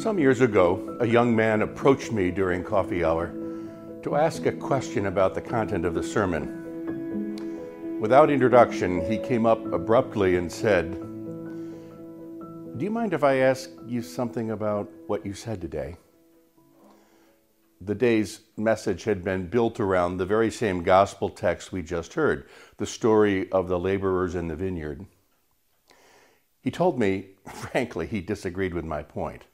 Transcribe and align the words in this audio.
Some 0.00 0.18
years 0.18 0.40
ago, 0.40 0.96
a 1.00 1.06
young 1.06 1.36
man 1.36 1.60
approached 1.60 2.10
me 2.10 2.30
during 2.30 2.64
coffee 2.64 3.04
hour 3.04 3.34
to 4.02 4.16
ask 4.16 4.46
a 4.46 4.52
question 4.52 5.04
about 5.04 5.34
the 5.34 5.42
content 5.42 5.84
of 5.84 5.92
the 5.92 6.02
sermon. 6.02 8.00
Without 8.00 8.30
introduction, 8.30 9.04
he 9.04 9.18
came 9.18 9.44
up 9.44 9.62
abruptly 9.74 10.36
and 10.36 10.50
said, 10.50 10.92
Do 12.78 12.82
you 12.82 12.90
mind 12.90 13.12
if 13.12 13.22
I 13.22 13.40
ask 13.40 13.68
you 13.86 14.00
something 14.00 14.52
about 14.52 14.90
what 15.06 15.26
you 15.26 15.34
said 15.34 15.60
today? 15.60 15.98
The 17.82 17.94
day's 17.94 18.40
message 18.56 19.04
had 19.04 19.22
been 19.22 19.48
built 19.48 19.80
around 19.80 20.16
the 20.16 20.24
very 20.24 20.50
same 20.50 20.82
gospel 20.82 21.28
text 21.28 21.72
we 21.72 21.82
just 21.82 22.14
heard, 22.14 22.48
the 22.78 22.86
story 22.86 23.52
of 23.52 23.68
the 23.68 23.78
laborers 23.78 24.34
in 24.34 24.48
the 24.48 24.56
vineyard. 24.56 25.04
He 26.62 26.70
told 26.70 26.98
me, 26.98 27.32
frankly, 27.52 28.06
he 28.06 28.22
disagreed 28.22 28.72
with 28.72 28.86
my 28.86 29.02
point 29.02 29.44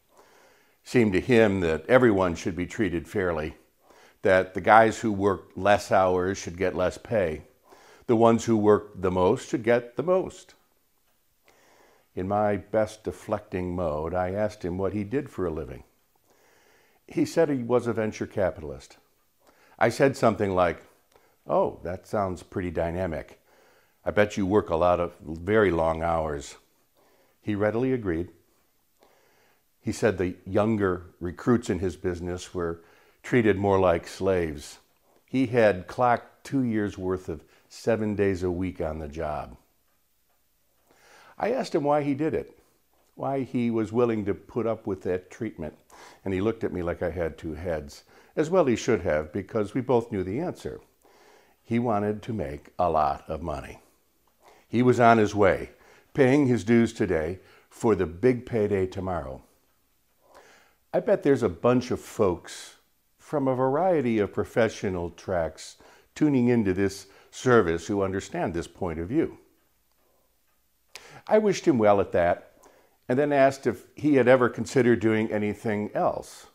seemed 0.87 1.13
to 1.13 1.21
him 1.21 1.59
that 1.59 1.85
everyone 1.89 2.37
should 2.37 2.55
be 2.55 2.65
treated 2.65 3.09
fairly, 3.09 3.57
that 4.23 4.55
the 4.55 4.61
guys 4.61 5.01
who 5.01 5.11
work 5.11 5.51
less 5.57 5.91
hours 5.91 6.39
should 6.39 6.57
get 6.57 6.77
less 6.77 6.97
pay, 6.97 7.43
the 8.07 8.15
ones 8.15 8.45
who 8.45 8.57
work 8.57 8.93
the 8.95 9.11
most 9.11 9.49
should 9.49 9.65
get 9.65 9.97
the 9.97 10.03
most. 10.05 10.55
In 12.15 12.29
my 12.29 12.57
best 12.57 13.03
deflecting 13.03 13.75
mode, 13.75 14.15
I 14.15 14.31
asked 14.31 14.65
him 14.65 14.79
what 14.79 14.93
he 14.93 15.03
did 15.03 15.29
for 15.29 15.45
a 15.45 15.51
living. 15.51 15.83
He 17.09 17.25
said 17.25 17.48
he 17.48 17.65
was 17.65 17.89
a 17.89 17.93
venture 17.93 18.27
capitalist. 18.27 18.97
I 19.81 19.89
said 19.89 20.17
something 20.17 20.55
like, 20.55 20.84
Oh, 21.48 21.81
that 21.83 22.07
sounds 22.07 22.45
pretty 22.45 22.71
dynamic. 22.71 23.41
I 24.05 24.12
bet 24.12 24.37
you 24.37 24.47
work 24.47 24.71
a 24.71 24.77
lot 24.77 25.00
of 25.00 25.15
very 25.21 25.73
long 25.73 26.05
hours. 26.05 26.55
He 27.43 27.56
readily 27.56 27.93
agreed. 27.93 28.31
He 29.87 29.92
said 29.92 30.19
the 30.19 30.34
younger 30.45 31.05
recruits 31.20 31.70
in 31.70 31.79
his 31.79 31.95
business 31.95 32.53
were 32.53 32.81
treated 33.23 33.56
more 33.56 33.79
like 33.79 34.09
slaves. 34.09 34.81
He 35.25 35.47
had 35.47 35.87
clocked 35.87 36.43
two 36.43 36.65
years' 36.65 36.98
worth 36.98 37.28
of 37.28 37.45
seven 37.69 38.17
days 38.17 38.43
a 38.43 38.51
week 38.51 38.81
on 38.81 38.98
the 38.98 39.06
job. 39.06 39.56
I 41.39 41.53
asked 41.53 41.73
him 41.73 41.84
why 41.84 42.03
he 42.03 42.15
did 42.15 42.34
it, 42.34 42.59
why 43.15 43.43
he 43.43 43.70
was 43.70 43.93
willing 43.93 44.25
to 44.25 44.34
put 44.34 44.67
up 44.67 44.89
with 44.89 45.03
that 45.03 45.31
treatment, 45.31 45.78
and 46.25 46.34
he 46.34 46.41
looked 46.41 46.65
at 46.65 46.73
me 46.73 46.83
like 46.83 47.00
I 47.00 47.11
had 47.11 47.39
two 47.39 47.55
heads, 47.55 48.03
as 48.34 48.50
well 48.50 48.65
he 48.65 48.75
should 48.75 49.03
have, 49.03 49.33
because 49.33 49.73
we 49.73 49.83
both 49.83 50.11
knew 50.11 50.25
the 50.25 50.41
answer. 50.41 50.81
He 51.62 51.78
wanted 51.78 52.23
to 52.23 52.33
make 52.33 52.71
a 52.77 52.91
lot 52.91 53.23
of 53.28 53.41
money. 53.41 53.78
He 54.67 54.83
was 54.83 54.98
on 54.98 55.19
his 55.19 55.33
way, 55.33 55.71
paying 56.12 56.48
his 56.48 56.65
dues 56.65 56.93
today 56.93 57.39
for 57.71 57.95
the 57.95 58.06
big 58.06 58.47
payday 58.47 58.89
tomorrow. 58.89 59.43
I 60.97 61.00
bet 61.00 61.22
there's 61.22 61.42
a 61.42 61.50
bunch 61.50 61.91
of 61.91 62.00
folks 62.00 62.77
from 63.19 63.48
a 63.48 63.55
variety 63.55 64.19
of 64.19 64.33
professional 64.33 65.11
tracks 65.11 65.77
tuning 66.14 66.48
into 66.48 66.72
this 66.72 67.08
service 67.30 67.86
who 67.86 68.00
understand 68.00 68.55
this 68.55 68.66
point 68.66 68.98
of 68.98 69.06
view. 69.06 69.36
I 71.27 71.36
wished 71.36 71.69
him 71.69 71.77
well 71.77 72.00
at 72.00 72.12
that 72.12 72.53
and 73.11 73.19
then 73.19 73.30
asked 73.30 73.66
if 73.66 73.84
he 73.94 74.14
had 74.14 74.27
ever 74.27 74.48
considered 74.48 75.00
doing 75.00 75.30
anything 75.30 75.91
else. 75.92 76.47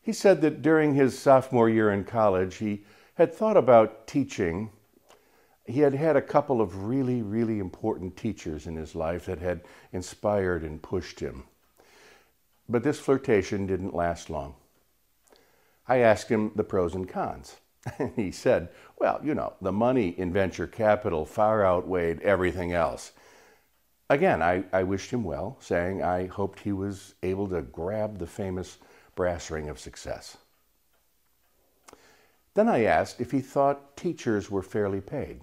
He 0.00 0.12
said 0.12 0.40
that 0.40 0.60
during 0.60 0.96
his 0.96 1.16
sophomore 1.16 1.70
year 1.70 1.92
in 1.92 2.02
college, 2.02 2.56
he 2.56 2.82
had 3.14 3.32
thought 3.32 3.56
about 3.56 4.08
teaching. 4.08 4.70
He 5.64 5.78
had 5.78 5.94
had 5.94 6.16
a 6.16 6.22
couple 6.22 6.60
of 6.60 6.86
really, 6.86 7.22
really 7.22 7.60
important 7.60 8.16
teachers 8.16 8.66
in 8.66 8.74
his 8.74 8.96
life 8.96 9.26
that 9.26 9.38
had 9.38 9.60
inspired 9.92 10.64
and 10.64 10.82
pushed 10.82 11.20
him. 11.20 11.44
But 12.68 12.82
this 12.82 12.98
flirtation 12.98 13.66
didn't 13.66 13.94
last 13.94 14.30
long. 14.30 14.54
I 15.88 15.98
asked 15.98 16.28
him 16.28 16.52
the 16.54 16.64
pros 16.64 16.94
and 16.94 17.08
cons. 17.08 17.56
And 17.98 18.12
he 18.16 18.30
said, 18.30 18.68
Well, 18.98 19.20
you 19.22 19.34
know, 19.34 19.54
the 19.60 19.72
money 19.72 20.08
in 20.08 20.32
venture 20.32 20.66
capital 20.66 21.24
far 21.24 21.64
outweighed 21.66 22.20
everything 22.20 22.72
else. 22.72 23.12
Again, 24.08 24.42
I, 24.42 24.64
I 24.72 24.82
wished 24.82 25.10
him 25.10 25.24
well, 25.24 25.56
saying 25.60 26.02
I 26.02 26.26
hoped 26.26 26.60
he 26.60 26.72
was 26.72 27.14
able 27.22 27.48
to 27.48 27.62
grab 27.62 28.18
the 28.18 28.26
famous 28.26 28.78
brass 29.14 29.50
ring 29.50 29.68
of 29.68 29.80
success. 29.80 30.36
Then 32.54 32.68
I 32.68 32.84
asked 32.84 33.20
if 33.20 33.30
he 33.30 33.40
thought 33.40 33.96
teachers 33.96 34.50
were 34.50 34.62
fairly 34.62 35.00
paid. 35.00 35.40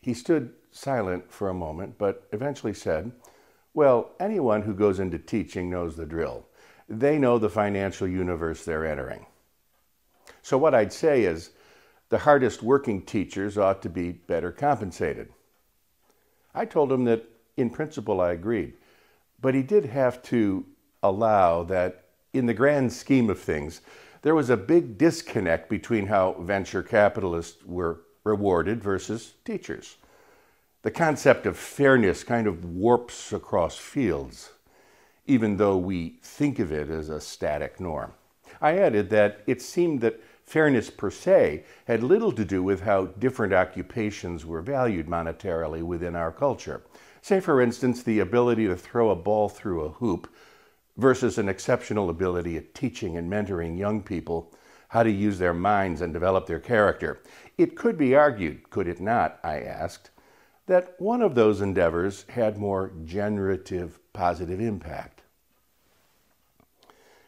He 0.00 0.14
stood 0.14 0.54
silent 0.70 1.30
for 1.30 1.48
a 1.48 1.54
moment, 1.54 1.98
but 1.98 2.26
eventually 2.32 2.74
said, 2.74 3.12
well, 3.74 4.10
anyone 4.20 4.62
who 4.62 4.74
goes 4.74 5.00
into 5.00 5.18
teaching 5.18 5.70
knows 5.70 5.96
the 5.96 6.06
drill. 6.06 6.46
They 6.88 7.18
know 7.18 7.38
the 7.38 7.48
financial 7.48 8.06
universe 8.06 8.64
they're 8.64 8.86
entering. 8.86 9.26
So, 10.42 10.58
what 10.58 10.74
I'd 10.74 10.92
say 10.92 11.22
is 11.24 11.50
the 12.08 12.18
hardest 12.18 12.62
working 12.62 13.02
teachers 13.02 13.56
ought 13.56 13.80
to 13.82 13.88
be 13.88 14.12
better 14.12 14.52
compensated. 14.52 15.32
I 16.54 16.66
told 16.66 16.92
him 16.92 17.04
that 17.04 17.24
in 17.56 17.70
principle 17.70 18.20
I 18.20 18.32
agreed, 18.32 18.74
but 19.40 19.54
he 19.54 19.62
did 19.62 19.86
have 19.86 20.22
to 20.24 20.66
allow 21.02 21.62
that 21.64 22.04
in 22.32 22.46
the 22.46 22.54
grand 22.54 22.92
scheme 22.92 23.30
of 23.30 23.40
things, 23.40 23.80
there 24.22 24.34
was 24.34 24.50
a 24.50 24.56
big 24.56 24.98
disconnect 24.98 25.68
between 25.68 26.06
how 26.06 26.34
venture 26.34 26.82
capitalists 26.82 27.64
were 27.64 28.00
rewarded 28.24 28.82
versus 28.82 29.34
teachers. 29.44 29.96
The 30.82 30.90
concept 30.90 31.46
of 31.46 31.56
fairness 31.56 32.24
kind 32.24 32.48
of 32.48 32.64
warps 32.64 33.32
across 33.32 33.78
fields, 33.78 34.50
even 35.26 35.56
though 35.56 35.76
we 35.76 36.18
think 36.24 36.58
of 36.58 36.72
it 36.72 36.90
as 36.90 37.08
a 37.08 37.20
static 37.20 37.78
norm. 37.78 38.14
I 38.60 38.78
added 38.78 39.08
that 39.10 39.44
it 39.46 39.62
seemed 39.62 40.00
that 40.00 40.20
fairness 40.44 40.90
per 40.90 41.08
se 41.08 41.62
had 41.86 42.02
little 42.02 42.32
to 42.32 42.44
do 42.44 42.64
with 42.64 42.82
how 42.82 43.06
different 43.06 43.52
occupations 43.52 44.44
were 44.44 44.60
valued 44.60 45.06
monetarily 45.06 45.84
within 45.84 46.16
our 46.16 46.32
culture. 46.32 46.82
Say, 47.20 47.38
for 47.38 47.60
instance, 47.60 48.02
the 48.02 48.18
ability 48.18 48.66
to 48.66 48.76
throw 48.76 49.10
a 49.10 49.16
ball 49.16 49.48
through 49.48 49.82
a 49.82 49.90
hoop 49.90 50.28
versus 50.96 51.38
an 51.38 51.48
exceptional 51.48 52.10
ability 52.10 52.56
at 52.56 52.74
teaching 52.74 53.16
and 53.16 53.30
mentoring 53.30 53.78
young 53.78 54.02
people 54.02 54.52
how 54.88 55.04
to 55.04 55.10
use 55.10 55.38
their 55.38 55.54
minds 55.54 56.00
and 56.00 56.12
develop 56.12 56.46
their 56.46 56.58
character. 56.58 57.22
It 57.56 57.76
could 57.76 57.96
be 57.96 58.16
argued, 58.16 58.68
could 58.68 58.88
it 58.88 59.00
not, 59.00 59.38
I 59.44 59.60
asked, 59.60 60.10
that 60.72 60.98
one 60.98 61.20
of 61.20 61.34
those 61.34 61.60
endeavors 61.60 62.24
had 62.30 62.56
more 62.56 62.92
generative 63.04 63.98
positive 64.14 64.58
impact. 64.58 65.20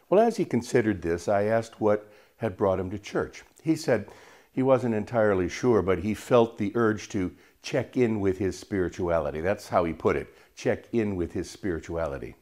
Well, 0.09 0.19
as 0.19 0.37
he 0.37 0.45
considered 0.45 1.03
this, 1.03 1.27
I 1.27 1.43
asked 1.43 1.79
what 1.79 2.11
had 2.37 2.57
brought 2.57 2.79
him 2.79 2.89
to 2.89 2.97
church. 2.97 3.43
He 3.61 3.75
said 3.75 4.09
he 4.51 4.63
wasn't 4.63 4.95
entirely 4.95 5.47
sure, 5.47 5.83
but 5.83 5.99
he 5.99 6.15
felt 6.15 6.57
the 6.57 6.71
urge 6.73 7.07
to 7.09 7.35
check 7.61 7.95
in 7.95 8.19
with 8.19 8.39
his 8.39 8.57
spirituality. 8.57 9.41
That's 9.41 9.69
how 9.69 9.83
he 9.83 9.93
put 9.93 10.15
it 10.15 10.33
check 10.55 10.85
in 10.91 11.15
with 11.15 11.33
his 11.33 11.47
spirituality. 11.47 12.33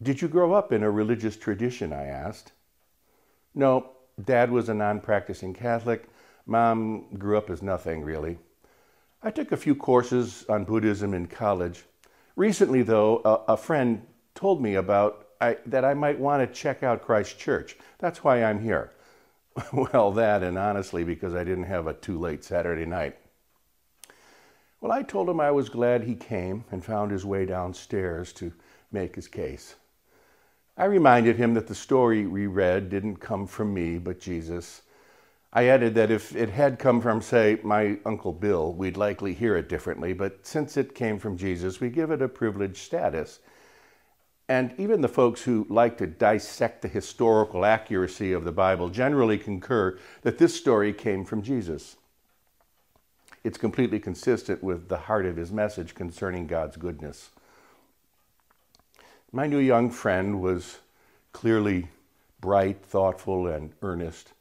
Did 0.00 0.22
you 0.22 0.28
grow 0.28 0.52
up 0.52 0.70
in 0.70 0.84
a 0.84 0.90
religious 0.90 1.36
tradition? 1.36 1.92
I 1.92 2.04
asked. 2.04 2.52
No, 3.56 3.90
dad 4.24 4.52
was 4.52 4.68
a 4.68 4.74
non 4.74 5.00
practicing 5.00 5.52
Catholic. 5.52 6.06
Mom 6.46 7.12
grew 7.18 7.36
up 7.36 7.50
as 7.50 7.60
nothing, 7.60 8.04
really. 8.04 8.38
I 9.22 9.30
took 9.32 9.50
a 9.50 9.56
few 9.56 9.74
courses 9.74 10.44
on 10.48 10.64
Buddhism 10.64 11.12
in 11.12 11.26
college. 11.26 11.84
Recently, 12.36 12.82
though, 12.82 13.20
a, 13.24 13.52
a 13.52 13.56
friend 13.56 14.06
told 14.34 14.62
me 14.62 14.76
about 14.76 15.26
I, 15.40 15.56
that 15.66 15.84
I 15.84 15.94
might 15.94 16.18
want 16.18 16.46
to 16.46 16.60
check 16.60 16.82
out 16.82 17.02
Christ 17.02 17.38
Church. 17.38 17.76
That's 17.98 18.22
why 18.22 18.42
I'm 18.42 18.62
here. 18.62 18.92
well, 19.72 20.12
that, 20.12 20.42
and 20.42 20.56
honestly, 20.56 21.04
because 21.04 21.34
I 21.34 21.44
didn't 21.44 21.64
have 21.64 21.86
a 21.86 21.94
too 21.94 22.18
late 22.18 22.44
Saturday 22.44 22.86
night. 22.86 23.16
Well, 24.80 24.92
I 24.92 25.02
told 25.02 25.28
him 25.28 25.40
I 25.40 25.50
was 25.50 25.68
glad 25.68 26.04
he 26.04 26.14
came 26.14 26.64
and 26.70 26.84
found 26.84 27.10
his 27.10 27.24
way 27.24 27.44
downstairs 27.44 28.32
to 28.34 28.52
make 28.92 29.16
his 29.16 29.26
case. 29.26 29.74
I 30.76 30.84
reminded 30.84 31.36
him 31.36 31.54
that 31.54 31.66
the 31.66 31.74
story 31.74 32.26
we 32.26 32.46
read 32.46 32.88
didn't 32.88 33.16
come 33.16 33.48
from 33.48 33.74
me, 33.74 33.98
but 33.98 34.20
Jesus, 34.20 34.82
I 35.52 35.64
added 35.64 35.94
that 35.94 36.10
if 36.10 36.36
it 36.36 36.50
had 36.50 36.78
come 36.78 37.00
from, 37.00 37.22
say, 37.22 37.58
my 37.62 37.98
Uncle 38.04 38.32
Bill, 38.32 38.72
we'd 38.72 38.98
likely 38.98 39.32
hear 39.32 39.56
it 39.56 39.68
differently, 39.68 40.12
but 40.12 40.46
since 40.46 40.76
it 40.76 40.94
came 40.94 41.18
from 41.18 41.38
Jesus, 41.38 41.80
we 41.80 41.88
give 41.88 42.10
it 42.10 42.20
a 42.20 42.28
privileged 42.28 42.76
status. 42.76 43.40
And 44.46 44.74
even 44.78 45.00
the 45.00 45.08
folks 45.08 45.42
who 45.42 45.66
like 45.68 45.96
to 45.98 46.06
dissect 46.06 46.82
the 46.82 46.88
historical 46.88 47.64
accuracy 47.64 48.32
of 48.32 48.44
the 48.44 48.52
Bible 48.52 48.88
generally 48.88 49.38
concur 49.38 49.98
that 50.22 50.38
this 50.38 50.54
story 50.54 50.92
came 50.92 51.24
from 51.24 51.42
Jesus. 51.42 51.96
It's 53.42 53.58
completely 53.58 54.00
consistent 54.00 54.62
with 54.62 54.88
the 54.88 54.98
heart 54.98 55.24
of 55.24 55.36
his 55.36 55.50
message 55.50 55.94
concerning 55.94 56.46
God's 56.46 56.76
goodness. 56.76 57.30
My 59.32 59.46
new 59.46 59.58
young 59.58 59.90
friend 59.90 60.40
was 60.40 60.78
clearly 61.32 61.88
bright, 62.40 62.84
thoughtful, 62.84 63.46
and 63.46 63.72
earnest 63.82 64.32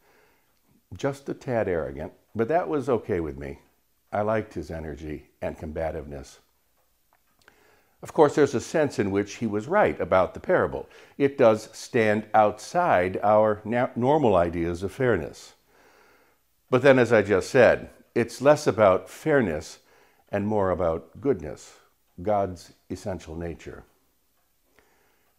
just 0.96 1.28
a 1.30 1.34
tad 1.34 1.68
arrogant, 1.68 2.14
but 2.36 2.48
that 2.48 2.68
was 2.68 2.90
okay 2.90 3.20
with 3.20 3.38
me. 3.38 3.60
I 4.12 4.22
liked 4.22 4.54
his 4.54 4.72
energy 4.72 5.26
and 5.42 5.58
combativeness. 5.58 6.40
Of 8.02 8.14
course, 8.14 8.36
there's 8.36 8.56
a 8.56 8.62
sense 8.62 9.00
in 9.00 9.12
which 9.12 9.36
he 9.36 9.48
was 9.48 9.68
right 9.68 10.00
about 10.00 10.34
the 10.34 10.40
parable. 10.40 10.88
It 11.18 11.38
does 11.38 11.70
stand 11.74 12.26
outside 12.34 13.20
our 13.24 13.62
normal 13.96 14.36
ideas 14.36 14.84
of 14.84 14.92
fairness. 14.92 15.54
But 16.70 16.84
then, 16.84 17.00
as 17.00 17.12
I 17.12 17.22
just 17.22 17.50
said, 17.50 17.90
it's 18.14 18.42
less 18.42 18.68
about 18.68 19.10
fairness 19.10 19.80
and 20.32 20.48
more 20.48 20.70
about 20.72 21.22
goodness, 21.22 21.76
God's 22.22 22.74
essential 22.90 23.36
nature. 23.36 23.84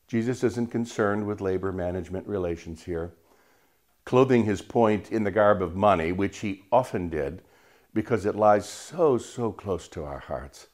Jesus 0.09 0.43
isn't 0.43 0.71
concerned 0.71 1.27
with 1.27 1.41
labor 1.41 1.71
management 1.71 2.27
relations 2.27 2.83
here, 2.85 3.13
clothing 4.09 4.47
his 4.47 4.63
point 4.63 5.13
in 5.13 5.23
the 5.23 5.31
garb 5.31 5.61
of 5.61 5.77
money, 5.77 6.13
which 6.13 6.39
he 6.39 6.65
often 6.73 7.11
did 7.11 7.43
because 7.93 8.25
it 8.25 8.35
lies 8.35 8.67
so, 8.67 9.19
so 9.19 9.53
close 9.53 9.87
to 9.87 10.03
our 10.03 10.21
hearts. 10.21 10.69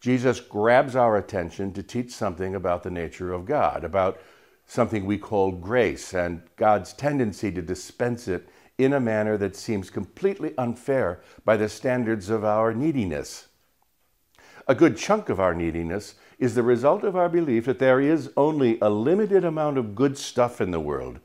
Jesus 0.00 0.38
grabs 0.38 0.94
our 0.94 1.16
attention 1.16 1.72
to 1.72 1.82
teach 1.82 2.12
something 2.12 2.54
about 2.54 2.84
the 2.84 2.90
nature 2.90 3.32
of 3.32 3.46
God, 3.46 3.82
about 3.82 4.20
something 4.64 5.04
we 5.04 5.18
call 5.18 5.50
grace 5.50 6.14
and 6.14 6.40
God's 6.54 6.92
tendency 6.92 7.50
to 7.50 7.62
dispense 7.62 8.28
it 8.28 8.48
in 8.78 8.92
a 8.92 9.00
manner 9.00 9.36
that 9.38 9.56
seems 9.56 9.90
completely 9.90 10.54
unfair 10.56 11.20
by 11.44 11.56
the 11.56 11.68
standards 11.68 12.30
of 12.30 12.44
our 12.44 12.72
neediness. 12.72 13.48
A 14.68 14.76
good 14.76 14.96
chunk 14.96 15.28
of 15.28 15.40
our 15.40 15.52
neediness 15.52 16.14
is 16.38 16.54
the 16.54 16.62
result 16.62 17.02
of 17.02 17.16
our 17.16 17.28
belief 17.28 17.64
that 17.64 17.80
there 17.80 18.00
is 18.00 18.30
only 18.36 18.78
a 18.80 18.88
limited 18.88 19.44
amount 19.44 19.78
of 19.78 19.96
good 19.96 20.16
stuff 20.16 20.60
in 20.60 20.70
the 20.70 20.78
world. 20.78 21.18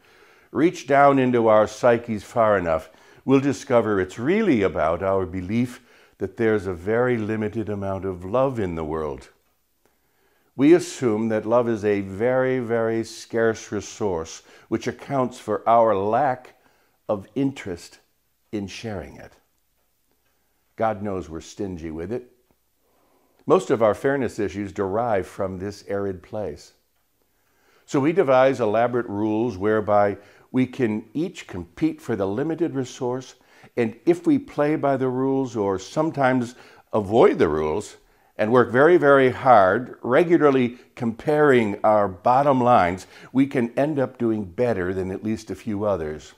Reach 0.51 0.87
down 0.87 1.19
into 1.19 1.47
our 1.47 1.67
psyches 1.67 2.23
far 2.23 2.57
enough, 2.57 2.89
we'll 3.25 3.39
discover 3.39 3.99
it's 3.99 4.17
really 4.17 4.61
about 4.61 5.03
our 5.03 5.25
belief 5.25 5.81
that 6.17 6.37
there's 6.37 6.65
a 6.65 6.73
very 6.73 7.17
limited 7.17 7.69
amount 7.69 8.05
of 8.05 8.25
love 8.25 8.59
in 8.59 8.75
the 8.75 8.83
world. 8.83 9.29
We 10.55 10.73
assume 10.73 11.29
that 11.29 11.45
love 11.45 11.69
is 11.69 11.85
a 11.85 12.01
very, 12.01 12.59
very 12.59 13.03
scarce 13.03 13.71
resource, 13.71 14.41
which 14.69 14.87
accounts 14.87 15.37
for 15.37 15.67
our 15.69 15.95
lack 15.95 16.55
of 17.07 17.27
interest 17.35 17.99
in 18.51 18.67
sharing 18.67 19.17
it. 19.17 19.33
God 20.75 21.03
knows 21.03 21.29
we're 21.29 21.41
stingy 21.41 21.91
with 21.91 22.11
it. 22.11 22.31
Most 23.45 23.69
of 23.69 23.83
our 23.83 23.93
fairness 23.93 24.39
issues 24.39 24.71
derive 24.71 25.27
from 25.27 25.59
this 25.59 25.83
arid 25.87 26.23
place. 26.23 26.73
So 27.85 27.99
we 27.99 28.11
devise 28.11 28.59
elaborate 28.59 29.07
rules 29.07 29.57
whereby 29.57 30.17
we 30.51 30.65
can 30.65 31.05
each 31.13 31.47
compete 31.47 32.01
for 32.01 32.15
the 32.15 32.27
limited 32.27 32.75
resource, 32.75 33.35
and 33.75 33.95
if 34.05 34.25
we 34.25 34.39
play 34.39 34.75
by 34.75 34.97
the 34.97 35.09
rules 35.09 35.55
or 35.55 35.77
sometimes 35.77 36.55
avoid 36.93 37.37
the 37.37 37.49
rules 37.49 37.97
and 38.37 38.51
work 38.51 38.71
very, 38.71 38.97
very 38.97 39.31
hard, 39.31 39.97
regularly 40.01 40.77
comparing 40.95 41.79
our 41.83 42.07
bottom 42.07 42.61
lines, 42.61 43.07
we 43.31 43.47
can 43.47 43.71
end 43.77 43.99
up 43.99 44.17
doing 44.17 44.45
better 44.45 44.93
than 44.93 45.11
at 45.11 45.23
least 45.23 45.49
a 45.49 45.55
few 45.55 45.83
others. 45.83 46.33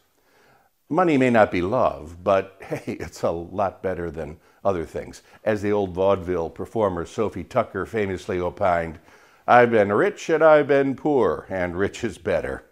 Money 0.87 1.17
may 1.17 1.29
not 1.29 1.51
be 1.51 1.61
love, 1.61 2.23
but 2.23 2.57
hey, 2.61 2.93
it's 2.93 3.21
a 3.21 3.29
lot 3.29 3.83
better 3.83 4.09
than 4.09 4.37
other 4.63 4.85
things. 4.85 5.21
As 5.43 5.61
the 5.61 5.71
old 5.71 5.93
vaudeville 5.93 6.49
performer 6.49 7.05
Sophie 7.05 7.43
Tucker 7.43 7.85
famously 7.85 8.39
opined, 8.39 8.99
I've 9.47 9.71
been 9.71 9.91
rich 9.91 10.29
and 10.29 10.43
I've 10.43 10.67
been 10.67 10.95
poor, 10.95 11.45
and 11.49 11.75
rich 11.75 12.03
is 12.03 12.17
better. 12.17 12.68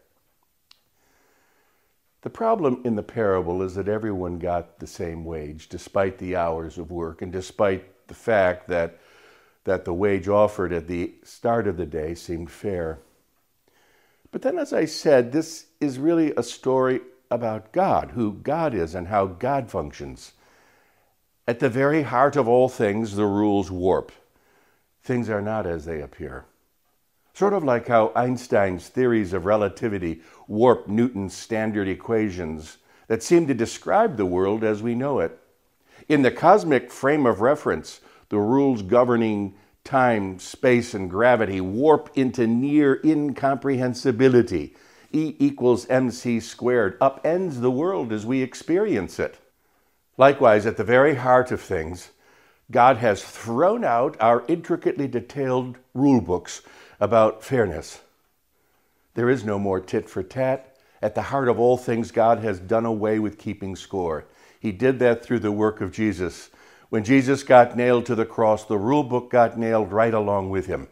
The 2.22 2.30
problem 2.30 2.82
in 2.84 2.96
the 2.96 3.04
parable 3.04 3.62
is 3.62 3.76
that 3.76 3.88
everyone 3.88 4.40
got 4.40 4.80
the 4.80 4.88
same 4.88 5.24
wage, 5.24 5.70
despite 5.70 6.18
the 6.18 6.36
hours 6.36 6.78
of 6.78 6.92
work 6.92 7.22
and 7.22 7.32
despite 7.32 8.08
the 8.08 8.16
fact 8.16 8.68
that, 8.68 9.00
that 9.66 9.86
the 9.86 9.94
wage 9.94 10.28
offered 10.28 10.74
at 10.74 10.88
the 10.88 11.14
start 11.24 11.68
of 11.68 11.78
the 11.78 11.86
day 11.86 12.16
seemed 12.16 12.52
fair. 12.52 13.00
But 14.32 14.42
then, 14.42 14.58
as 14.58 14.74
I 14.74 14.86
said, 14.86 15.32
this 15.32 15.68
is 15.80 16.00
really 16.00 16.34
a 16.36 16.44
story 16.44 17.02
about 17.30 17.72
God, 17.72 18.12
who 18.12 18.34
God 18.34 18.74
is, 18.74 18.96
and 18.96 19.08
how 19.08 19.26
God 19.26 19.70
functions. 19.70 20.34
At 21.48 21.60
the 21.60 21.70
very 21.70 22.04
heart 22.04 22.36
of 22.36 22.48
all 22.48 22.68
things, 22.68 23.16
the 23.16 23.26
rules 23.26 23.72
warp. 23.72 24.12
Things 25.02 25.30
are 25.30 25.42
not 25.42 25.66
as 25.66 25.86
they 25.86 26.02
appear. 26.02 26.46
Sort 27.38 27.54
of 27.54 27.64
like 27.64 27.88
how 27.88 28.12
Einstein's 28.16 28.88
theories 28.88 29.32
of 29.32 29.46
relativity 29.46 30.22
warp 30.48 30.88
Newton's 30.88 31.36
standard 31.36 31.88
equations 31.88 32.80
that 33.10 33.22
seem 33.22 33.46
to 33.46 33.54
describe 33.54 34.18
the 34.18 34.26
world 34.26 34.64
as 34.64 34.82
we 34.82 34.96
know 34.96 35.20
it. 35.20 35.38
In 36.10 36.24
the 36.24 36.32
cosmic 36.32 36.90
frame 36.90 37.28
of 37.28 37.40
reference, 37.40 38.02
the 38.30 38.40
rules 38.40 38.82
governing 38.82 39.54
time, 39.84 40.40
space, 40.40 40.96
and 40.96 41.12
gravity 41.12 41.62
warp 41.62 42.10
into 42.16 42.48
near 42.48 43.00
incomprehensibility. 43.04 44.76
E 45.12 45.36
equals 45.38 45.88
mc 45.92 46.40
squared 46.40 47.00
upends 47.00 47.62
the 47.62 47.70
world 47.70 48.12
as 48.12 48.26
we 48.26 48.42
experience 48.42 49.20
it. 49.20 49.38
Likewise, 50.18 50.66
at 50.66 50.76
the 50.76 50.84
very 50.84 51.14
heart 51.14 51.52
of 51.52 51.62
things, 51.62 52.10
God 52.70 52.98
has 52.98 53.24
thrown 53.24 53.86
out 53.86 54.18
our 54.20 54.44
intricately 54.48 55.08
detailed 55.08 55.78
rule 55.94 56.22
books 56.22 56.62
about 57.00 57.44
fairness. 57.44 58.02
There 59.14 59.30
is 59.30 59.46
no 59.46 59.58
more 59.58 59.80
tit 59.80 60.10
for 60.10 60.22
tat. 60.22 60.76
At 61.02 61.16
the 61.16 61.24
heart 61.24 61.48
of 61.48 61.60
all 61.60 61.78
things, 61.78 62.12
God 62.12 62.40
has 62.40 62.60
done 62.60 62.86
away 62.86 63.20
with 63.20 63.38
keeping 63.38 63.76
score. 63.76 64.26
He 64.60 64.72
did 64.72 65.00
that 65.00 65.24
through 65.24 65.40
the 65.40 65.52
work 65.52 65.80
of 65.80 65.92
Jesus. 65.92 66.50
When 66.90 67.04
Jesus 67.04 67.44
got 67.44 67.78
nailed 67.78 68.06
to 68.08 68.16
the 68.16 68.26
cross, 68.26 68.66
the 68.66 68.78
rule 68.78 69.04
book 69.04 69.30
got 69.30 69.58
nailed 69.58 69.92
right 69.92 70.14
along 70.14 70.50
with 70.50 70.66
him. 70.66 70.88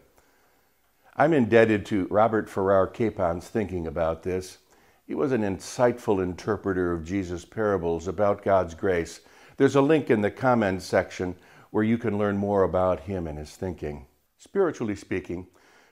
I'm 1.16 1.32
indebted 1.32 1.86
to 1.86 2.06
Robert 2.10 2.48
Farrar 2.48 2.86
Capon's 2.86 3.48
thinking 3.48 3.86
about 3.86 4.22
this. 4.22 4.58
He 5.06 5.14
was 5.14 5.32
an 5.32 5.42
insightful 5.42 6.22
interpreter 6.22 6.92
of 6.92 7.04
Jesus' 7.04 7.44
parables 7.44 8.08
about 8.08 8.42
God's 8.42 8.74
grace. 8.74 9.20
There's 9.56 9.76
a 9.76 9.80
link 9.80 10.10
in 10.10 10.20
the 10.20 10.30
comments 10.30 10.84
section 10.84 11.36
where 11.76 11.84
you 11.84 11.98
can 11.98 12.16
learn 12.16 12.38
more 12.38 12.62
about 12.62 13.00
him 13.00 13.26
and 13.26 13.36
his 13.36 13.54
thinking. 13.54 14.06
Spiritually 14.38 14.96
speaking, 14.96 15.46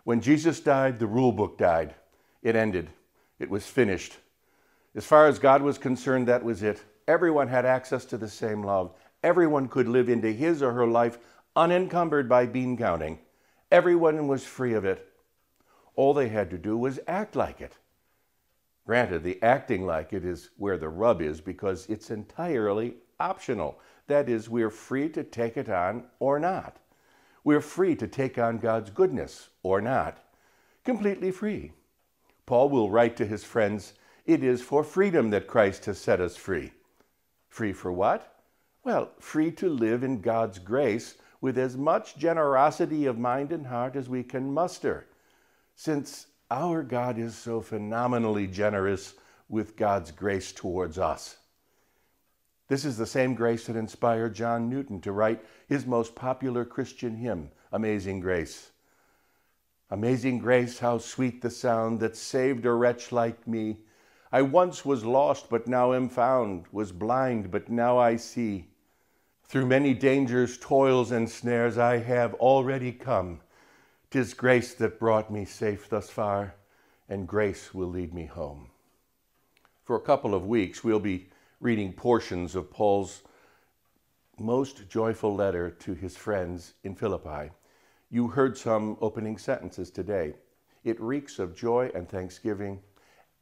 when 0.04 0.18
Jesus 0.18 0.58
died, 0.58 0.98
the 0.98 1.06
rule 1.06 1.30
book 1.30 1.58
died. 1.58 1.94
It 2.42 2.56
ended. 2.56 2.88
It 3.38 3.50
was 3.50 3.66
finished. 3.66 4.16
As 4.94 5.04
far 5.04 5.26
as 5.26 5.38
God 5.38 5.60
was 5.60 5.76
concerned, 5.76 6.26
that 6.26 6.42
was 6.42 6.62
it. 6.62 6.82
Everyone 7.06 7.48
had 7.48 7.66
access 7.66 8.06
to 8.06 8.16
the 8.16 8.30
same 8.30 8.62
love. 8.62 8.94
Everyone 9.22 9.68
could 9.68 9.86
live 9.86 10.08
into 10.08 10.32
his 10.32 10.62
or 10.62 10.72
her 10.72 10.86
life 10.86 11.18
unencumbered 11.54 12.30
by 12.30 12.46
bean 12.46 12.78
counting. 12.78 13.18
Everyone 13.70 14.26
was 14.26 14.42
free 14.42 14.72
of 14.72 14.86
it. 14.86 15.06
All 15.96 16.14
they 16.14 16.30
had 16.30 16.48
to 16.48 16.56
do 16.56 16.78
was 16.78 16.98
act 17.06 17.36
like 17.36 17.60
it. 17.60 17.76
Granted, 18.86 19.22
the 19.22 19.38
acting 19.42 19.84
like 19.84 20.14
it 20.14 20.24
is 20.24 20.48
where 20.56 20.78
the 20.78 20.88
rub 20.88 21.20
is 21.20 21.42
because 21.42 21.84
it's 21.90 22.10
entirely 22.10 22.94
optional. 23.20 23.78
That 24.06 24.28
is, 24.28 24.48
we're 24.48 24.70
free 24.70 25.08
to 25.10 25.24
take 25.24 25.56
it 25.56 25.68
on 25.68 26.04
or 26.18 26.38
not. 26.38 26.78
We're 27.42 27.60
free 27.60 27.94
to 27.96 28.06
take 28.08 28.38
on 28.38 28.58
God's 28.58 28.90
goodness 28.90 29.48
or 29.62 29.80
not. 29.80 30.18
Completely 30.84 31.30
free. 31.30 31.72
Paul 32.46 32.68
will 32.68 32.90
write 32.90 33.16
to 33.16 33.26
his 33.26 33.44
friends, 33.44 33.94
It 34.26 34.42
is 34.42 34.62
for 34.62 34.84
freedom 34.84 35.30
that 35.30 35.46
Christ 35.46 35.86
has 35.86 35.98
set 35.98 36.20
us 36.20 36.36
free. 36.36 36.72
Free 37.48 37.72
for 37.72 37.92
what? 37.92 38.42
Well, 38.82 39.12
free 39.18 39.50
to 39.52 39.68
live 39.68 40.02
in 40.02 40.20
God's 40.20 40.58
grace 40.58 41.16
with 41.40 41.56
as 41.58 41.76
much 41.76 42.16
generosity 42.16 43.06
of 43.06 43.18
mind 43.18 43.52
and 43.52 43.66
heart 43.66 43.96
as 43.96 44.08
we 44.08 44.22
can 44.22 44.52
muster. 44.52 45.06
Since 45.74 46.26
our 46.50 46.82
God 46.82 47.18
is 47.18 47.34
so 47.34 47.60
phenomenally 47.60 48.46
generous 48.46 49.14
with 49.48 49.76
God's 49.76 50.10
grace 50.10 50.52
towards 50.52 50.98
us. 50.98 51.36
This 52.68 52.84
is 52.84 52.96
the 52.96 53.06
same 53.06 53.34
grace 53.34 53.66
that 53.66 53.76
inspired 53.76 54.34
John 54.34 54.70
Newton 54.70 55.00
to 55.02 55.12
write 55.12 55.44
his 55.68 55.86
most 55.86 56.14
popular 56.14 56.64
Christian 56.64 57.16
hymn, 57.16 57.50
Amazing 57.72 58.20
Grace. 58.20 58.70
Amazing 59.90 60.38
grace, 60.38 60.78
how 60.78 60.98
sweet 60.98 61.42
the 61.42 61.50
sound 61.50 62.00
that 62.00 62.16
saved 62.16 62.64
a 62.64 62.72
wretch 62.72 63.12
like 63.12 63.46
me. 63.46 63.78
I 64.32 64.42
once 64.42 64.84
was 64.84 65.04
lost, 65.04 65.50
but 65.50 65.68
now 65.68 65.92
am 65.92 66.08
found, 66.08 66.64
was 66.72 66.90
blind, 66.90 67.50
but 67.50 67.68
now 67.68 67.98
I 67.98 68.16
see. 68.16 68.68
Through 69.44 69.66
many 69.66 69.92
dangers, 69.92 70.58
toils, 70.58 71.12
and 71.12 71.28
snares, 71.28 71.76
I 71.76 71.98
have 71.98 72.34
already 72.34 72.92
come. 72.92 73.42
'Tis 74.10 74.32
grace 74.32 74.74
that 74.74 74.98
brought 74.98 75.30
me 75.30 75.44
safe 75.44 75.88
thus 75.88 76.08
far, 76.08 76.54
and 77.08 77.28
grace 77.28 77.74
will 77.74 77.88
lead 77.88 78.14
me 78.14 78.24
home. 78.24 78.70
For 79.82 79.96
a 79.96 80.00
couple 80.00 80.34
of 80.34 80.46
weeks, 80.46 80.82
we'll 80.82 80.98
be 80.98 81.28
reading 81.64 81.94
portions 81.94 82.54
of 82.54 82.70
Paul's 82.70 83.22
most 84.38 84.86
joyful 84.86 85.34
letter 85.34 85.70
to 85.70 85.94
his 85.94 86.14
friends 86.14 86.74
in 86.84 86.94
Philippi. 86.94 87.50
You 88.10 88.28
heard 88.28 88.58
some 88.58 88.98
opening 89.00 89.38
sentences 89.38 89.90
today. 89.90 90.34
It 90.84 91.00
reeks 91.00 91.38
of 91.38 91.56
joy 91.56 91.90
and 91.94 92.06
thanksgiving. 92.06 92.80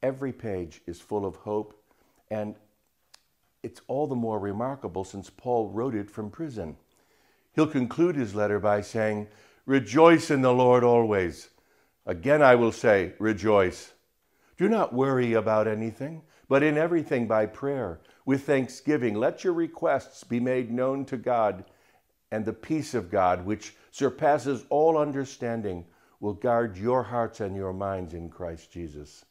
Every 0.04 0.32
page 0.32 0.82
is 0.86 1.00
full 1.00 1.26
of 1.26 1.34
hope, 1.34 1.82
and 2.30 2.54
it's 3.64 3.80
all 3.88 4.06
the 4.06 4.14
more 4.14 4.38
remarkable 4.38 5.02
since 5.02 5.28
Paul 5.28 5.70
wrote 5.70 5.96
it 5.96 6.08
from 6.08 6.30
prison. 6.30 6.76
He'll 7.56 7.66
conclude 7.66 8.14
his 8.14 8.36
letter 8.36 8.60
by 8.60 8.82
saying, 8.82 9.26
Rejoice 9.66 10.30
in 10.30 10.42
the 10.42 10.54
Lord 10.54 10.84
always. 10.84 11.48
Again, 12.06 12.40
I 12.40 12.54
will 12.54 12.70
say, 12.70 13.14
rejoice. 13.18 13.94
Do 14.56 14.68
not 14.68 14.94
worry 14.94 15.32
about 15.32 15.66
anything, 15.66 16.22
but 16.48 16.62
in 16.62 16.78
everything 16.78 17.26
by 17.26 17.46
prayer, 17.46 17.98
with 18.24 18.44
thanksgiving, 18.44 19.14
let 19.14 19.44
your 19.44 19.52
requests 19.52 20.24
be 20.24 20.40
made 20.40 20.70
known 20.70 21.04
to 21.06 21.16
God, 21.16 21.64
and 22.30 22.44
the 22.44 22.52
peace 22.52 22.94
of 22.94 23.10
God, 23.10 23.44
which 23.44 23.74
surpasses 23.90 24.64
all 24.70 24.96
understanding, 24.96 25.84
will 26.20 26.34
guard 26.34 26.76
your 26.76 27.02
hearts 27.02 27.40
and 27.40 27.56
your 27.56 27.72
minds 27.72 28.14
in 28.14 28.30
Christ 28.30 28.70
Jesus. 28.70 29.24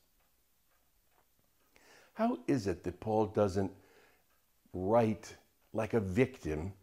How 2.14 2.40
is 2.48 2.68
it 2.68 2.84
that 2.84 3.00
Paul 3.00 3.28
doesn't 3.28 3.72
write 4.74 5.36
like 5.74 5.94
a 5.94 6.00
victim 6.00 6.74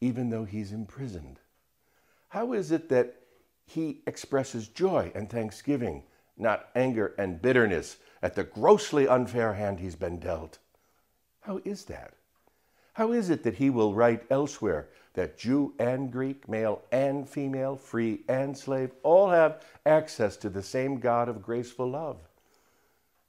even 0.00 0.30
though 0.30 0.44
he's 0.44 0.72
imprisoned? 0.72 1.40
How 2.28 2.52
is 2.52 2.70
it 2.70 2.88
that 2.90 3.16
he 3.66 4.02
expresses 4.06 4.68
joy 4.68 5.10
and 5.14 5.28
thanksgiving, 5.28 6.04
not 6.38 6.68
anger 6.76 7.14
and 7.18 7.42
bitterness 7.42 7.96
at 8.22 8.34
the 8.34 8.44
grossly 8.44 9.08
unfair 9.08 9.54
hand 9.54 9.80
he's 9.80 9.96
been 9.96 10.20
dealt? 10.20 10.58
How 11.46 11.60
is 11.64 11.84
that? 11.84 12.14
How 12.94 13.12
is 13.12 13.30
it 13.30 13.44
that 13.44 13.54
he 13.54 13.70
will 13.70 13.94
write 13.94 14.24
elsewhere 14.30 14.88
that 15.14 15.38
Jew 15.38 15.74
and 15.78 16.10
Greek, 16.10 16.48
male 16.48 16.82
and 16.90 17.28
female, 17.28 17.76
free 17.76 18.22
and 18.28 18.58
slave, 18.58 18.90
all 19.04 19.30
have 19.30 19.62
access 19.84 20.36
to 20.38 20.50
the 20.50 20.62
same 20.62 20.98
God 20.98 21.28
of 21.28 21.44
graceful 21.44 21.88
love? 21.88 22.18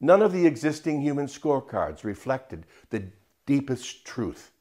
None 0.02 0.24
of 0.24 0.34
the 0.34 0.48
existing 0.48 1.02
human 1.02 1.28
scorecards 1.28 2.04
reflected 2.04 2.66
the 2.90 3.04
deepest 3.46 4.04
truth. 4.04 4.52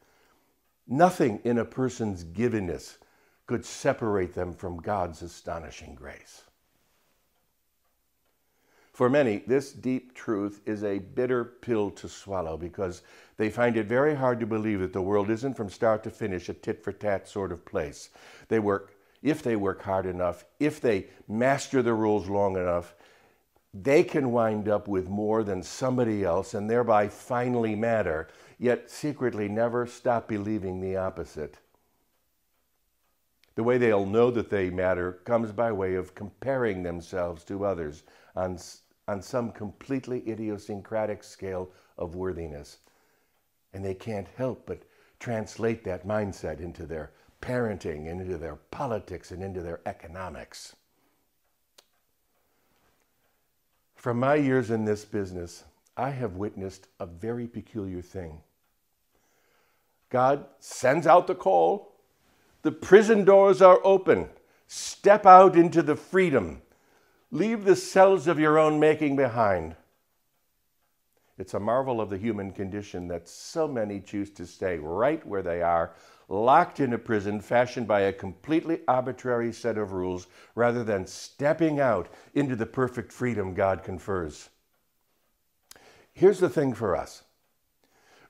Nothing 0.87 1.41
in 1.43 1.57
a 1.57 1.65
person's 1.65 2.25
givenness 2.25 2.99
could 3.47 3.65
separate 3.65 4.35
them 4.35 4.53
from 4.53 4.77
God's 4.77 5.23
astonishing 5.23 5.95
grace. 5.95 6.43
For 8.97 9.11
many, 9.11 9.43
this 9.47 9.73
deep 9.73 10.15
truth 10.15 10.63
is 10.65 10.83
a 10.83 11.01
bitter 11.01 11.45
pill 11.45 11.91
to 11.91 12.09
swallow 12.09 12.57
because 12.57 13.03
they 13.37 13.51
find 13.51 13.77
it 13.77 13.85
very 13.85 14.15
hard 14.15 14.41
to 14.41 14.47
believe 14.47 14.81
that 14.81 14.95
the 14.95 15.03
world 15.03 15.29
isn't 15.29 15.53
from 15.53 15.69
start 15.69 16.03
to 16.05 16.11
finish 16.11 16.49
a 16.49 16.55
tit 16.55 16.83
for 16.83 16.93
tat 16.93 17.29
sort 17.29 17.53
of 17.53 17.67
place. 17.67 18.09
They 18.49 18.59
work, 18.59 18.95
if 19.23 19.43
they 19.43 19.55
work 19.55 19.83
hard 19.83 20.07
enough, 20.07 20.47
if 20.59 20.81
they 20.81 21.09
master 21.29 21.83
the 21.83 21.93
rules 21.93 22.27
long 22.31 22.57
enough, 22.57 22.95
they 23.75 24.03
can 24.03 24.33
wind 24.33 24.67
up 24.67 24.89
with 24.89 25.11
more 25.11 25.45
than 25.45 25.63
somebody 25.63 26.25
else 26.25 26.55
and 26.55 26.71
thereby 26.71 27.09
finally 27.09 27.75
matter, 27.75 28.29
yet 28.59 28.91
secretly 28.91 29.47
never 29.47 29.87
stop 29.87 30.27
believing 30.27 30.81
the 30.81 30.97
opposite. 30.97 31.59
The 33.57 33.63
way 33.63 33.77
they'll 33.77 34.07
know 34.07 34.31
that 34.31 34.49
they 34.49 34.71
matter 34.71 35.13
comes 35.25 35.53
by 35.53 35.71
way 35.71 35.97
of 35.97 36.15
comparing 36.15 36.83
themselves 36.83 37.45
to 37.45 37.67
others 37.67 38.03
on, 38.35 38.59
on 39.09 39.23
some 39.23 39.53
completely 39.53 40.23
idiosyncratic 40.29 41.23
scale 41.23 41.71
of 41.99 42.15
worthiness. 42.15 42.79
And 43.73 43.85
they 43.85 43.95
can't 43.95 44.29
help 44.37 44.67
but 44.67 44.83
translate 45.21 45.85
that 45.85 46.07
mindset 46.07 46.61
into 46.61 46.87
their 46.87 47.13
parenting 47.41 48.11
and 48.11 48.21
into 48.21 48.39
their 48.39 48.57
politics 48.57 49.31
and 49.31 49.43
into 49.43 49.61
their 49.61 49.81
economics. 49.87 50.75
From 53.95 54.19
my 54.19 54.37
years 54.37 54.71
in 54.71 54.85
this 54.85 55.05
business, 55.05 55.65
I 55.97 56.11
have 56.11 56.37
witnessed 56.37 56.89
a 57.01 57.07
very 57.07 57.47
peculiar 57.47 58.03
thing. 58.03 58.41
God 60.11 60.47
sends 60.61 61.07
out 61.07 61.27
the 61.27 61.35
call, 61.35 61.93
the 62.63 62.73
prison 62.73 63.25
doors 63.25 63.63
are 63.63 63.81
open. 63.85 64.29
Step 64.67 65.25
out 65.27 65.57
into 65.57 65.83
the 65.83 65.97
freedom. 65.97 66.63
Leave 67.31 67.65
the 67.65 67.77
cells 67.77 68.27
of 68.27 68.39
your 68.39 68.59
own 68.59 68.79
making 68.79 69.17
behind. 69.17 69.75
It's 71.39 71.55
a 71.55 71.61
marvel 71.61 72.01
of 72.01 72.09
the 72.09 72.17
human 72.17 72.53
condition 72.53 73.09
that 73.09 73.29
so 73.29 73.69
many 73.69 74.01
choose 74.01 74.31
to 74.33 74.47
stay 74.47 74.79
right 74.79 75.25
where 75.27 75.43
they 75.43 75.61
are, 75.61 75.93
locked 76.29 76.81
in 76.81 76.93
a 76.93 76.99
prison 76.99 77.41
fashioned 77.41 77.87
by 77.87 78.01
a 78.03 78.13
completely 78.13 78.81
arbitrary 78.89 79.53
set 79.53 79.77
of 79.77 79.93
rules 79.93 80.29
rather 80.55 80.83
than 80.83 81.07
stepping 81.07 81.79
out 81.79 82.09
into 82.35 82.57
the 82.57 82.67
perfect 82.67 83.13
freedom 83.13 83.55
God 83.55 83.83
confers. 83.85 84.49
Here's 86.13 86.41
the 86.41 86.49
thing 86.49 86.73
for 86.73 86.97
us 86.97 87.23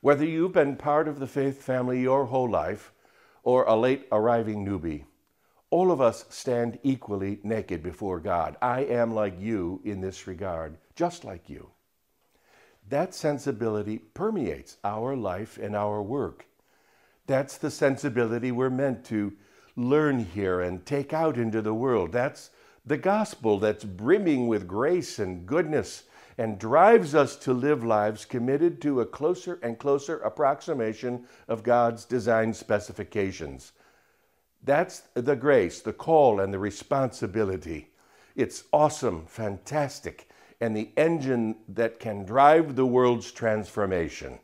whether 0.00 0.24
you've 0.24 0.52
been 0.52 0.76
part 0.76 1.08
of 1.08 1.18
the 1.20 1.26
faith 1.26 1.62
family 1.62 2.00
your 2.00 2.26
whole 2.26 2.50
life 2.50 2.92
or 3.42 3.64
a 3.64 3.76
late 3.76 4.06
arriving 4.10 4.66
newbie, 4.66 5.04
all 5.76 5.92
of 5.92 6.00
us 6.00 6.24
stand 6.30 6.78
equally 6.84 7.38
naked 7.42 7.82
before 7.82 8.18
God. 8.18 8.56
I 8.62 8.84
am 8.84 9.12
like 9.12 9.38
you 9.38 9.82
in 9.84 10.00
this 10.00 10.26
regard, 10.26 10.78
just 10.94 11.22
like 11.22 11.50
you. 11.50 11.68
That 12.88 13.14
sensibility 13.14 13.98
permeates 13.98 14.78
our 14.84 15.14
life 15.14 15.58
and 15.58 15.76
our 15.76 16.02
work. 16.02 16.46
That's 17.26 17.58
the 17.58 17.70
sensibility 17.70 18.50
we're 18.52 18.70
meant 18.70 19.04
to 19.06 19.34
learn 19.76 20.24
here 20.24 20.62
and 20.62 20.86
take 20.86 21.12
out 21.12 21.36
into 21.36 21.60
the 21.60 21.74
world. 21.74 22.10
That's 22.10 22.48
the 22.86 22.96
gospel 22.96 23.58
that's 23.58 23.84
brimming 23.84 24.48
with 24.48 24.66
grace 24.66 25.18
and 25.18 25.44
goodness 25.44 26.04
and 26.38 26.58
drives 26.58 27.14
us 27.14 27.36
to 27.36 27.52
live 27.52 27.84
lives 27.84 28.24
committed 28.24 28.80
to 28.80 29.02
a 29.02 29.06
closer 29.06 29.58
and 29.62 29.78
closer 29.78 30.20
approximation 30.20 31.26
of 31.48 31.62
God's 31.62 32.06
design 32.06 32.54
specifications. 32.54 33.72
That's 34.66 35.04
the 35.14 35.36
grace, 35.36 35.80
the 35.80 35.92
call, 35.92 36.40
and 36.40 36.52
the 36.52 36.58
responsibility. 36.58 37.88
It's 38.34 38.64
awesome, 38.72 39.24
fantastic, 39.26 40.28
and 40.60 40.76
the 40.76 40.90
engine 40.96 41.56
that 41.68 42.00
can 42.00 42.24
drive 42.24 42.74
the 42.74 42.84
world's 42.84 43.30
transformation. 43.30 44.40